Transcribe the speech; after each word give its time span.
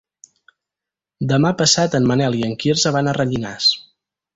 Demà 1.33 1.53
passat 1.61 2.01
en 2.01 2.11
Manel 2.13 2.41
i 2.41 2.45
en 2.51 2.59
Quirze 2.65 2.97
van 2.99 3.13
a 3.15 3.19
Rellinars. 3.23 3.75